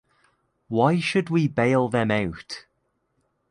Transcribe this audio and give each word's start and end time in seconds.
Why 0.67 0.99
should 0.99 1.29
we 1.29 1.47
bail 1.47 1.87
them 1.87 2.09
out? 2.09 2.65